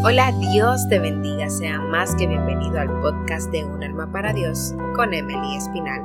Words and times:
Hola, 0.00 0.32
Dios 0.40 0.88
te 0.88 0.98
bendiga, 0.98 1.48
sea 1.50 1.78
más 1.78 2.16
que 2.16 2.26
bienvenido 2.26 2.80
al 2.80 2.88
podcast 3.02 3.50
de 3.52 3.62
Un 3.62 3.84
alma 3.84 4.10
para 4.10 4.32
Dios 4.32 4.74
con 4.96 5.12
Emily 5.12 5.56
Espinal. 5.56 6.00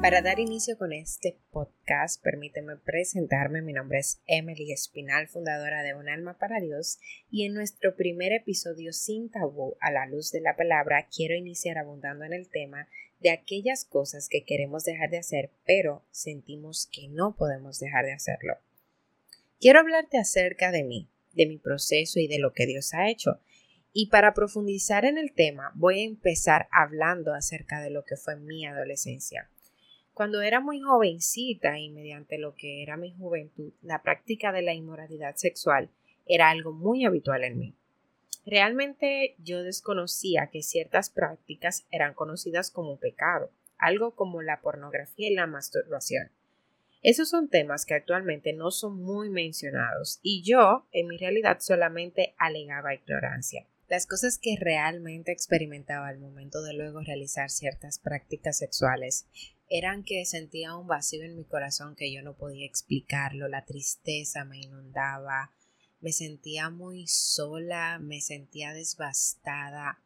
Para 0.00 0.22
dar 0.22 0.38
inicio 0.38 0.78
con 0.78 0.92
este 0.92 1.36
podcast, 1.50 2.22
permíteme 2.22 2.76
presentarme. 2.76 3.60
Mi 3.62 3.72
nombre 3.72 3.98
es 3.98 4.20
Emily 4.26 4.72
Espinal, 4.72 5.28
fundadora 5.28 5.82
de 5.82 5.94
Un 5.94 6.08
alma 6.08 6.38
para 6.38 6.60
Dios, 6.60 6.98
y 7.30 7.44
en 7.44 7.52
nuestro 7.52 7.96
primer 7.96 8.32
episodio 8.32 8.92
sin 8.92 9.28
tabú 9.30 9.76
a 9.80 9.90
la 9.90 10.06
luz 10.06 10.30
de 10.30 10.40
la 10.40 10.56
palabra, 10.56 11.08
quiero 11.14 11.34
iniciar 11.34 11.76
abundando 11.76 12.24
en 12.24 12.32
el 12.32 12.48
tema 12.48 12.88
de 13.20 13.30
aquellas 13.30 13.84
cosas 13.84 14.28
que 14.28 14.44
queremos 14.44 14.84
dejar 14.84 15.10
de 15.10 15.18
hacer, 15.18 15.50
pero 15.66 16.02
sentimos 16.10 16.88
que 16.90 17.08
no 17.08 17.34
podemos 17.36 17.80
dejar 17.80 18.06
de 18.06 18.12
hacerlo. 18.12 18.56
Quiero 19.60 19.80
hablarte 19.80 20.18
acerca 20.18 20.70
de 20.70 20.84
mí, 20.84 21.08
de 21.34 21.46
mi 21.46 21.58
proceso 21.58 22.20
y 22.20 22.26
de 22.26 22.38
lo 22.38 22.52
que 22.52 22.66
Dios 22.66 22.94
ha 22.94 23.08
hecho. 23.08 23.40
Y 23.92 24.08
para 24.08 24.34
profundizar 24.34 25.04
en 25.04 25.18
el 25.18 25.32
tema, 25.32 25.70
voy 25.74 26.00
a 26.00 26.04
empezar 26.04 26.68
hablando 26.72 27.32
acerca 27.32 27.80
de 27.80 27.90
lo 27.90 28.04
que 28.04 28.16
fue 28.16 28.36
mi 28.36 28.66
adolescencia. 28.66 29.48
Cuando 30.14 30.42
era 30.42 30.60
muy 30.60 30.80
jovencita 30.80 31.78
y 31.78 31.90
mediante 31.90 32.38
lo 32.38 32.54
que 32.54 32.82
era 32.82 32.96
mi 32.96 33.12
juventud, 33.12 33.72
la 33.82 34.02
práctica 34.02 34.52
de 34.52 34.62
la 34.62 34.74
inmoralidad 34.74 35.36
sexual 35.36 35.90
era 36.26 36.50
algo 36.50 36.72
muy 36.72 37.04
habitual 37.04 37.44
en 37.44 37.58
mí. 37.58 37.74
Realmente 38.46 39.36
yo 39.38 39.62
desconocía 39.62 40.50
que 40.52 40.62
ciertas 40.62 41.10
prácticas 41.10 41.86
eran 41.90 42.14
conocidas 42.14 42.70
como 42.70 42.98
pecado, 42.98 43.50
algo 43.78 44.14
como 44.14 44.42
la 44.42 44.60
pornografía 44.60 45.30
y 45.30 45.34
la 45.34 45.46
masturbación. 45.46 46.30
Esos 47.04 47.28
son 47.28 47.50
temas 47.50 47.84
que 47.84 47.92
actualmente 47.92 48.54
no 48.54 48.70
son 48.70 49.02
muy 49.02 49.28
mencionados 49.28 50.20
y 50.22 50.42
yo, 50.42 50.88
en 50.90 51.06
mi 51.06 51.18
realidad, 51.18 51.58
solamente 51.60 52.34
alegaba 52.38 52.94
ignorancia. 52.94 53.66
Las 53.90 54.06
cosas 54.06 54.38
que 54.38 54.56
realmente 54.58 55.30
experimentaba 55.30 56.08
al 56.08 56.18
momento 56.18 56.62
de 56.62 56.72
luego 56.72 57.02
realizar 57.02 57.50
ciertas 57.50 57.98
prácticas 57.98 58.56
sexuales 58.56 59.26
eran 59.68 60.02
que 60.02 60.24
sentía 60.24 60.74
un 60.76 60.86
vacío 60.86 61.24
en 61.24 61.36
mi 61.36 61.44
corazón 61.44 61.94
que 61.94 62.10
yo 62.10 62.22
no 62.22 62.38
podía 62.38 62.64
explicarlo, 62.64 63.48
la 63.48 63.66
tristeza 63.66 64.46
me 64.46 64.60
inundaba, 64.60 65.50
me 66.00 66.10
sentía 66.10 66.70
muy 66.70 67.06
sola, 67.06 67.98
me 67.98 68.22
sentía 68.22 68.72
devastada 68.72 69.98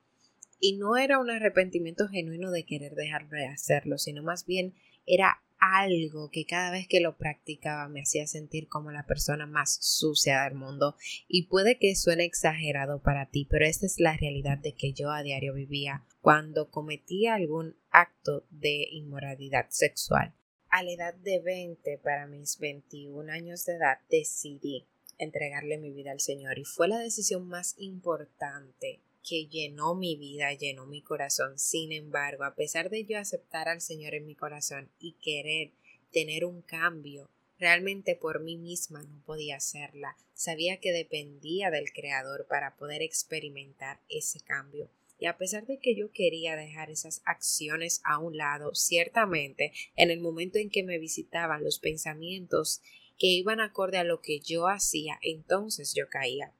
y 0.58 0.77
no 0.77 0.96
era 0.96 1.20
un 1.20 1.30
arrepentimiento 1.30 2.08
genuino 2.08 2.50
de 2.50 2.64
querer 2.64 2.96
dejar 2.96 3.28
de 3.28 3.46
hacerlo, 3.46 3.98
sino 3.98 4.24
más 4.24 4.44
bien 4.46 4.74
era 5.06 5.40
algo 5.61 6.31
que 6.31 6.47
cada 6.47 6.70
vez 6.70 6.87
que 6.89 7.01
lo 7.01 7.17
practicaba 7.17 7.89
me 7.89 8.03
hacía 8.03 8.27
sentir 8.27 8.69
como 8.69 8.91
la 8.91 9.06
persona 9.06 9.47
más 9.47 9.78
sucia 9.81 10.45
del 10.45 10.55
mundo. 10.55 10.97
Y 11.27 11.47
puede 11.47 11.78
que 11.78 11.95
suene 11.97 12.25
exagerado 12.25 13.03
para 13.03 13.27
ti, 13.27 13.47
pero 13.51 13.64
esta 13.64 13.86
es 13.86 13.98
la 13.98 14.17
realidad 14.17 14.59
de 14.59 14.75
que 14.75 14.92
yo 14.92 15.11
a 15.11 15.23
diario 15.23 15.55
vivía 15.55 16.05
cuando 16.20 16.70
cometía 16.70 17.34
algún 17.34 17.77
acto 17.91 18.47
de 18.51 18.89
inmoralidad 18.91 19.67
sexual. 19.70 20.34
A 20.70 20.83
la 20.83 20.92
edad 20.92 21.14
de 21.14 21.41
20, 21.41 21.98
para 21.98 22.27
mis 22.27 22.59
21 22.59 23.33
años 23.33 23.64
de 23.64 23.75
edad, 23.75 23.98
decidí 24.11 24.86
entregarle 25.17 25.79
mi 25.79 25.92
vida 25.92 26.12
al 26.12 26.20
Señor 26.20 26.59
y 26.59 26.64
fue 26.64 26.89
la 26.89 26.98
decisión 26.98 27.48
más 27.48 27.75
importante 27.79 29.03
que 29.28 29.46
llenó 29.46 29.94
mi 29.94 30.16
vida, 30.16 30.52
llenó 30.54 30.86
mi 30.86 31.02
corazón. 31.02 31.58
Sin 31.58 31.92
embargo, 31.92 32.44
a 32.44 32.54
pesar 32.54 32.88
de 32.88 33.04
yo 33.04 33.18
aceptar 33.18 33.68
al 33.68 33.80
Señor 33.80 34.14
en 34.14 34.26
mi 34.26 34.34
corazón 34.34 34.88
y 34.98 35.12
querer 35.12 35.72
tener 36.12 36.44
un 36.44 36.62
cambio, 36.62 37.28
realmente 37.58 38.16
por 38.16 38.40
mí 38.40 38.56
misma 38.56 39.02
no 39.02 39.22
podía 39.26 39.56
hacerla. 39.56 40.16
Sabía 40.34 40.78
que 40.78 40.92
dependía 40.92 41.70
del 41.70 41.92
Creador 41.92 42.46
para 42.48 42.76
poder 42.76 43.02
experimentar 43.02 44.00
ese 44.08 44.40
cambio. 44.40 44.88
Y 45.18 45.26
a 45.26 45.36
pesar 45.36 45.66
de 45.66 45.78
que 45.78 45.96
yo 45.96 46.12
quería 46.12 46.54
dejar 46.54 46.90
esas 46.90 47.22
acciones 47.24 48.00
a 48.04 48.18
un 48.18 48.36
lado, 48.36 48.74
ciertamente 48.74 49.72
en 49.96 50.11
el 50.11 50.20
momento 50.20 50.58
en 50.58 50.70
que 50.70 50.84
me 50.84 50.98
visitaban 50.98 51.64
los 51.64 51.80
pensamientos 51.80 52.80
que 53.18 53.27
iban 53.27 53.61
acorde 53.61 53.98
a 53.98 54.05
lo 54.05 54.20
que 54.20 54.38
yo 54.38 54.68
hacía, 54.68 55.18
entonces 55.22 55.92
yo 55.92 56.08
caía. 56.08 56.55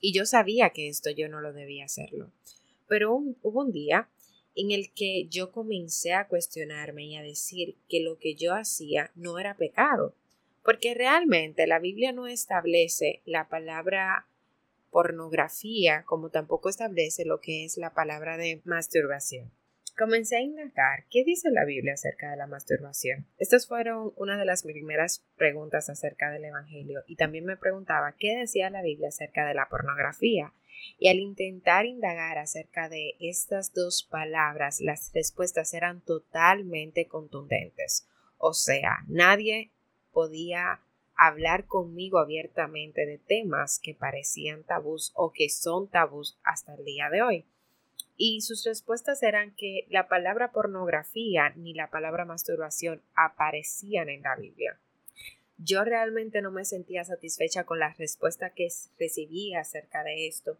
Y 0.00 0.12
yo 0.12 0.26
sabía 0.26 0.70
que 0.70 0.88
esto 0.88 1.10
yo 1.10 1.28
no 1.28 1.40
lo 1.40 1.52
debía 1.52 1.84
hacerlo. 1.84 2.30
Pero 2.86 3.22
hubo 3.42 3.60
un 3.60 3.72
día 3.72 4.08
en 4.54 4.70
el 4.70 4.92
que 4.92 5.26
yo 5.28 5.52
comencé 5.52 6.14
a 6.14 6.26
cuestionarme 6.26 7.04
y 7.04 7.16
a 7.16 7.22
decir 7.22 7.76
que 7.88 8.00
lo 8.00 8.18
que 8.18 8.34
yo 8.34 8.54
hacía 8.54 9.12
no 9.14 9.38
era 9.38 9.56
pecado, 9.56 10.14
porque 10.64 10.94
realmente 10.94 11.66
la 11.66 11.78
Biblia 11.78 12.12
no 12.12 12.26
establece 12.26 13.22
la 13.24 13.48
palabra 13.48 14.26
pornografía 14.90 16.02
como 16.04 16.30
tampoco 16.30 16.68
establece 16.68 17.24
lo 17.24 17.40
que 17.40 17.64
es 17.64 17.76
la 17.76 17.94
palabra 17.94 18.36
de 18.36 18.60
masturbación. 18.64 19.50
Comencé 19.98 20.36
a 20.36 20.42
indagar 20.42 21.06
qué 21.10 21.24
dice 21.24 21.50
la 21.50 21.64
Biblia 21.64 21.94
acerca 21.94 22.30
de 22.30 22.36
la 22.36 22.46
masturbación. 22.46 23.26
Estas 23.36 23.66
fueron 23.66 24.12
una 24.14 24.38
de 24.38 24.44
las 24.44 24.62
primeras 24.62 25.26
preguntas 25.36 25.90
acerca 25.90 26.30
del 26.30 26.44
Evangelio 26.44 27.02
y 27.08 27.16
también 27.16 27.44
me 27.44 27.56
preguntaba 27.56 28.14
qué 28.16 28.36
decía 28.36 28.70
la 28.70 28.80
Biblia 28.80 29.08
acerca 29.08 29.44
de 29.48 29.54
la 29.54 29.68
pornografía. 29.68 30.52
Y 31.00 31.08
al 31.08 31.16
intentar 31.16 31.84
indagar 31.84 32.38
acerca 32.38 32.88
de 32.88 33.16
estas 33.18 33.74
dos 33.74 34.06
palabras, 34.08 34.80
las 34.80 35.10
respuestas 35.12 35.74
eran 35.74 36.00
totalmente 36.00 37.08
contundentes. 37.08 38.06
O 38.36 38.52
sea, 38.52 38.98
nadie 39.08 39.72
podía 40.12 40.80
hablar 41.16 41.66
conmigo 41.66 42.20
abiertamente 42.20 43.04
de 43.04 43.18
temas 43.18 43.80
que 43.82 43.96
parecían 43.96 44.62
tabús 44.62 45.10
o 45.16 45.32
que 45.32 45.48
son 45.48 45.90
tabús 45.90 46.38
hasta 46.44 46.76
el 46.76 46.84
día 46.84 47.10
de 47.10 47.22
hoy 47.22 47.44
y 48.18 48.40
sus 48.40 48.64
respuestas 48.64 49.22
eran 49.22 49.54
que 49.54 49.86
la 49.88 50.08
palabra 50.08 50.50
pornografía 50.50 51.50
ni 51.54 51.72
la 51.72 51.88
palabra 51.88 52.24
masturbación 52.24 53.00
aparecían 53.14 54.08
en 54.08 54.22
la 54.22 54.34
Biblia. 54.34 54.76
Yo 55.56 55.84
realmente 55.84 56.42
no 56.42 56.50
me 56.50 56.64
sentía 56.64 57.04
satisfecha 57.04 57.64
con 57.64 57.78
la 57.78 57.94
respuesta 57.94 58.50
que 58.50 58.68
recibí 58.98 59.54
acerca 59.54 60.02
de 60.02 60.26
esto 60.26 60.58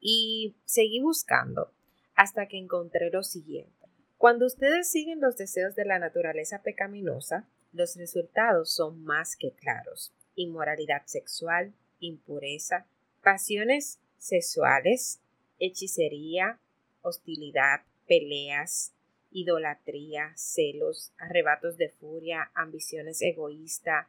y 0.00 0.56
seguí 0.64 1.00
buscando 1.00 1.70
hasta 2.14 2.48
que 2.48 2.58
encontré 2.58 3.10
lo 3.10 3.22
siguiente. 3.22 3.86
Cuando 4.16 4.46
ustedes 4.46 4.90
siguen 4.90 5.20
los 5.20 5.36
deseos 5.36 5.74
de 5.74 5.84
la 5.84 5.98
naturaleza 5.98 6.62
pecaminosa, 6.62 7.46
los 7.74 7.96
resultados 7.96 8.74
son 8.74 9.04
más 9.04 9.36
que 9.36 9.52
claros. 9.52 10.14
Inmoralidad 10.36 11.02
sexual, 11.04 11.74
impureza, 12.00 12.86
pasiones 13.22 13.98
sexuales, 14.16 15.20
hechicería, 15.58 16.60
hostilidad, 17.04 17.82
peleas, 18.08 18.92
idolatría, 19.30 20.32
celos, 20.36 21.12
arrebatos 21.18 21.76
de 21.76 21.90
furia, 21.90 22.50
ambiciones 22.54 23.22
egoístas, 23.22 24.08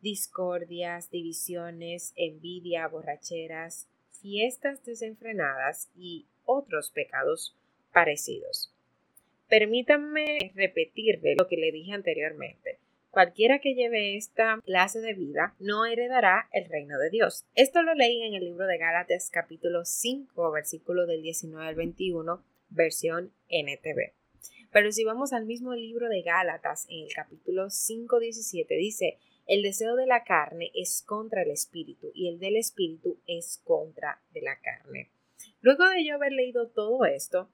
discordias, 0.00 1.10
divisiones, 1.10 2.12
envidia, 2.16 2.86
borracheras, 2.88 3.88
fiestas 4.20 4.84
desenfrenadas 4.84 5.90
y 5.96 6.26
otros 6.44 6.90
pecados 6.90 7.56
parecidos. 7.92 8.70
Permítanme 9.48 10.52
repetirle 10.54 11.34
lo 11.36 11.46
que 11.46 11.56
le 11.56 11.72
dije 11.72 11.92
anteriormente. 11.92 12.78
Cualquiera 13.14 13.60
que 13.60 13.76
lleve 13.76 14.16
esta 14.16 14.60
clase 14.64 15.00
de 15.00 15.14
vida 15.14 15.54
no 15.60 15.86
heredará 15.86 16.48
el 16.50 16.68
reino 16.68 16.98
de 16.98 17.10
Dios. 17.10 17.44
Esto 17.54 17.80
lo 17.84 17.94
leí 17.94 18.20
en 18.24 18.34
el 18.34 18.42
libro 18.42 18.66
de 18.66 18.76
Gálatas 18.76 19.30
capítulo 19.30 19.84
5, 19.84 20.50
versículo 20.50 21.06
del 21.06 21.22
19 21.22 21.64
al 21.64 21.76
21, 21.76 22.42
versión 22.70 23.32
NTV. 23.48 24.14
Pero 24.72 24.90
si 24.90 25.04
vamos 25.04 25.32
al 25.32 25.46
mismo 25.46 25.74
libro 25.74 26.08
de 26.08 26.22
Gálatas, 26.22 26.88
en 26.90 27.04
el 27.04 27.14
capítulo 27.14 27.70
5, 27.70 28.18
17, 28.18 28.74
dice, 28.74 29.18
el 29.46 29.62
deseo 29.62 29.94
de 29.94 30.06
la 30.06 30.24
carne 30.24 30.72
es 30.74 31.04
contra 31.06 31.42
el 31.42 31.52
espíritu 31.52 32.10
y 32.14 32.28
el 32.28 32.40
del 32.40 32.56
espíritu 32.56 33.20
es 33.28 33.60
contra 33.62 34.20
de 34.32 34.42
la 34.42 34.58
carne. 34.58 35.12
Luego 35.60 35.88
de 35.88 36.04
yo 36.04 36.16
haber 36.16 36.32
leído 36.32 36.66
todo 36.66 37.04
esto, 37.04 37.48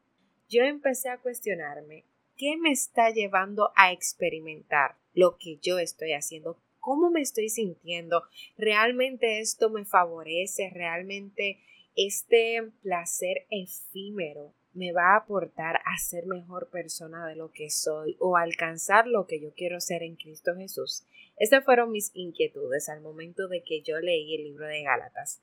yo 0.49 0.63
empecé 0.63 1.11
a 1.11 1.19
cuestionarme 1.19 2.07
qué 2.39 2.57
me 2.57 2.71
está 2.71 3.11
llevando 3.11 3.73
a 3.77 3.93
experimentar 3.93 5.00
lo 5.13 5.37
que 5.39 5.59
yo 5.59 5.79
estoy 5.79 6.13
haciendo, 6.13 6.61
cómo 6.79 7.11
me 7.11 7.21
estoy 7.21 7.49
sintiendo, 7.49 8.23
realmente 8.57 9.41
esto 9.41 9.71
me 9.71 9.85
favorece, 9.85 10.71
realmente 10.71 11.61
este 11.97 12.63
placer 12.83 13.47
efímero 13.51 14.55
me 14.73 14.93
va 14.93 15.15
a 15.15 15.19
aportar 15.19 15.77
a 15.85 15.99
ser 15.99 16.27
mejor 16.27 16.71
persona 16.71 17.27
de 17.27 17.37
lo 17.37 17.51
que 17.51 17.71
soy 17.71 18.17
o 18.21 18.37
alcanzar 18.37 19.07
lo 19.07 19.27
que 19.27 19.41
yo 19.41 19.53
quiero 19.55 19.81
ser 19.81 20.03
en 20.03 20.17
Cristo 20.17 20.55
Jesús. 20.57 21.05
Estas 21.37 21.65
fueron 21.65 21.91
mis 21.91 22.11
inquietudes 22.15 22.89
al 22.89 23.01
momento 23.01 23.49
de 23.49 23.63
que 23.63 23.83
yo 23.83 23.99
leí 23.99 24.37
el 24.37 24.45
libro 24.45 24.67
de 24.67 24.83
Gálatas. 24.83 25.43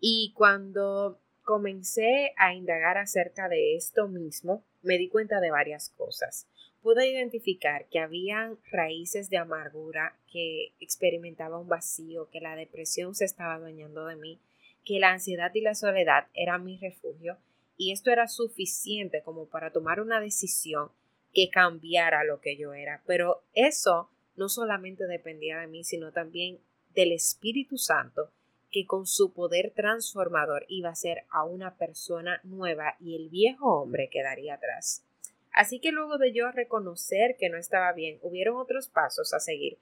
Y 0.00 0.32
cuando 0.34 1.20
comencé 1.44 2.32
a 2.36 2.54
indagar 2.54 2.98
acerca 2.98 3.48
de 3.48 3.76
esto 3.76 4.08
mismo, 4.08 4.64
me 4.82 4.98
di 4.98 5.08
cuenta 5.08 5.40
de 5.40 5.50
varias 5.50 5.90
cosas 5.90 6.48
pude 6.84 7.08
identificar 7.08 7.86
que 7.88 7.98
habían 7.98 8.58
raíces 8.70 9.30
de 9.30 9.38
amargura, 9.38 10.18
que 10.30 10.74
experimentaba 10.80 11.58
un 11.58 11.66
vacío, 11.66 12.28
que 12.28 12.42
la 12.42 12.56
depresión 12.56 13.14
se 13.14 13.24
estaba 13.24 13.54
adueñando 13.54 14.04
de 14.04 14.16
mí, 14.16 14.38
que 14.84 15.00
la 15.00 15.12
ansiedad 15.12 15.50
y 15.54 15.62
la 15.62 15.74
soledad 15.74 16.26
eran 16.34 16.62
mi 16.62 16.76
refugio 16.76 17.38
y 17.78 17.92
esto 17.92 18.10
era 18.10 18.28
suficiente 18.28 19.22
como 19.22 19.46
para 19.46 19.72
tomar 19.72 19.98
una 19.98 20.20
decisión 20.20 20.90
que 21.32 21.48
cambiara 21.48 22.22
lo 22.22 22.42
que 22.42 22.58
yo 22.58 22.74
era. 22.74 23.02
Pero 23.06 23.42
eso 23.54 24.10
no 24.36 24.50
solamente 24.50 25.06
dependía 25.06 25.60
de 25.60 25.68
mí, 25.68 25.84
sino 25.84 26.12
también 26.12 26.60
del 26.94 27.12
Espíritu 27.12 27.78
Santo, 27.78 28.30
que 28.74 28.86
con 28.86 29.06
su 29.06 29.32
poder 29.32 29.70
transformador 29.70 30.66
iba 30.68 30.88
a 30.88 30.96
ser 30.96 31.22
a 31.30 31.44
una 31.44 31.76
persona 31.76 32.40
nueva 32.42 32.96
y 32.98 33.14
el 33.14 33.28
viejo 33.28 33.72
hombre 33.72 34.10
quedaría 34.10 34.54
atrás. 34.54 35.04
Así 35.52 35.78
que 35.78 35.92
luego 35.92 36.18
de 36.18 36.32
yo 36.32 36.50
reconocer 36.50 37.36
que 37.38 37.50
no 37.50 37.56
estaba 37.56 37.92
bien, 37.92 38.18
hubieron 38.22 38.56
otros 38.56 38.88
pasos 38.88 39.32
a 39.32 39.38
seguir 39.38 39.78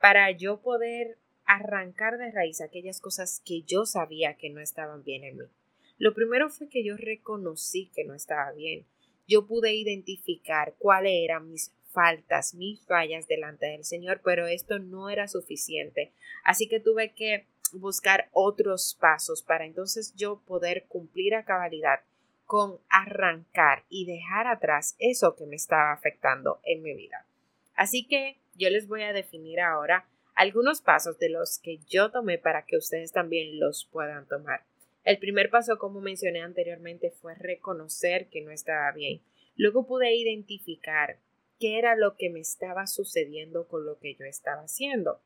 para 0.00 0.28
yo 0.32 0.60
poder 0.60 1.16
arrancar 1.44 2.18
de 2.18 2.32
raíz 2.32 2.60
aquellas 2.60 3.00
cosas 3.00 3.40
que 3.44 3.62
yo 3.62 3.86
sabía 3.86 4.34
que 4.34 4.50
no 4.50 4.60
estaban 4.60 5.04
bien 5.04 5.22
en 5.22 5.36
mí. 5.36 5.44
Lo 5.98 6.12
primero 6.12 6.50
fue 6.50 6.68
que 6.68 6.82
yo 6.82 6.96
reconocí 6.96 7.92
que 7.94 8.02
no 8.02 8.14
estaba 8.14 8.50
bien. 8.50 8.84
Yo 9.28 9.46
pude 9.46 9.74
identificar 9.74 10.74
cuáles 10.78 11.12
eran 11.22 11.48
mis 11.48 11.72
faltas, 11.92 12.52
mis 12.56 12.84
fallas 12.84 13.28
delante 13.28 13.66
del 13.66 13.84
Señor, 13.84 14.22
pero 14.24 14.48
esto 14.48 14.80
no 14.80 15.08
era 15.08 15.28
suficiente. 15.28 16.10
Así 16.42 16.66
que 16.66 16.80
tuve 16.80 17.14
que 17.14 17.46
buscar 17.72 18.28
otros 18.32 18.96
pasos 19.00 19.42
para 19.42 19.64
entonces 19.64 20.14
yo 20.16 20.40
poder 20.46 20.86
cumplir 20.86 21.34
a 21.34 21.44
cabalidad 21.44 22.00
con 22.44 22.78
arrancar 22.88 23.84
y 23.88 24.06
dejar 24.06 24.46
atrás 24.46 24.96
eso 24.98 25.34
que 25.34 25.46
me 25.46 25.56
estaba 25.56 25.92
afectando 25.92 26.60
en 26.64 26.82
mi 26.82 26.94
vida. 26.94 27.26
Así 27.74 28.06
que 28.06 28.38
yo 28.54 28.70
les 28.70 28.86
voy 28.86 29.02
a 29.02 29.12
definir 29.12 29.60
ahora 29.60 30.06
algunos 30.34 30.80
pasos 30.80 31.18
de 31.18 31.28
los 31.28 31.58
que 31.58 31.78
yo 31.88 32.10
tomé 32.10 32.38
para 32.38 32.64
que 32.64 32.76
ustedes 32.76 33.12
también 33.12 33.58
los 33.58 33.88
puedan 33.90 34.26
tomar. 34.26 34.64
El 35.04 35.18
primer 35.18 35.50
paso, 35.50 35.78
como 35.78 36.00
mencioné 36.00 36.42
anteriormente, 36.42 37.10
fue 37.10 37.34
reconocer 37.34 38.28
que 38.28 38.40
no 38.40 38.50
estaba 38.50 38.90
bien. 38.92 39.22
Luego 39.56 39.86
pude 39.86 40.14
identificar 40.14 41.18
qué 41.60 41.78
era 41.78 41.94
lo 41.94 42.16
que 42.16 42.30
me 42.30 42.40
estaba 42.40 42.86
sucediendo 42.86 43.68
con 43.68 43.84
lo 43.84 43.98
que 43.98 44.14
yo 44.14 44.24
estaba 44.24 44.62
haciendo. 44.62 45.20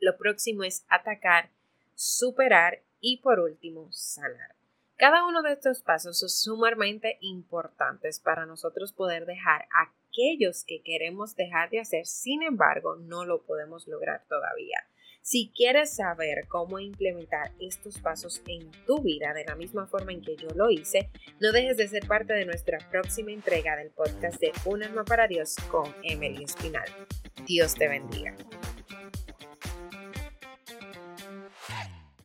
Lo 0.00 0.16
próximo 0.16 0.64
es 0.64 0.84
atacar, 0.88 1.50
superar 1.94 2.82
y 3.00 3.18
por 3.18 3.40
último 3.40 3.88
sanar. 3.92 4.54
Cada 4.96 5.26
uno 5.26 5.42
de 5.42 5.52
estos 5.52 5.82
pasos 5.82 6.18
son 6.20 6.28
sumamente 6.28 7.18
importantes 7.20 8.20
para 8.20 8.46
nosotros 8.46 8.92
poder 8.92 9.26
dejar 9.26 9.66
aquellos 9.70 10.64
que 10.64 10.82
queremos 10.82 11.34
dejar 11.34 11.70
de 11.70 11.80
hacer, 11.80 12.06
sin 12.06 12.42
embargo, 12.42 12.96
no 12.96 13.24
lo 13.24 13.42
podemos 13.42 13.88
lograr 13.88 14.24
todavía. 14.28 14.86
Si 15.20 15.50
quieres 15.56 15.96
saber 15.96 16.46
cómo 16.48 16.78
implementar 16.78 17.50
estos 17.58 17.98
pasos 17.98 18.42
en 18.46 18.70
tu 18.86 19.02
vida 19.02 19.32
de 19.32 19.46
la 19.46 19.56
misma 19.56 19.86
forma 19.86 20.12
en 20.12 20.20
que 20.20 20.36
yo 20.36 20.48
lo 20.54 20.70
hice, 20.70 21.10
no 21.40 21.50
dejes 21.50 21.78
de 21.78 21.88
ser 21.88 22.06
parte 22.06 22.34
de 22.34 22.44
nuestra 22.44 22.78
próxima 22.90 23.32
entrega 23.32 23.74
del 23.74 23.90
podcast 23.90 24.38
de 24.38 24.52
Un 24.66 24.82
alma 24.82 25.04
para 25.04 25.26
Dios 25.26 25.56
con 25.70 25.94
Emily 26.02 26.44
Espinal. 26.44 26.88
Dios 27.46 27.74
te 27.74 27.88
bendiga. 27.88 28.36